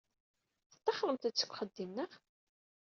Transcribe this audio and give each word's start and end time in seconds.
Tettaxremt-d 0.71 1.35
seg 1.39 1.51
uxeddim, 1.51 1.91
naɣ? 1.95 2.11